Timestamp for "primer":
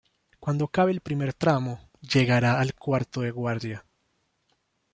1.01-1.31